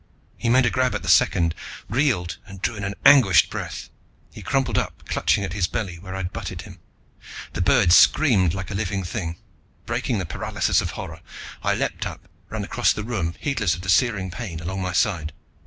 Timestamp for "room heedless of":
13.03-13.81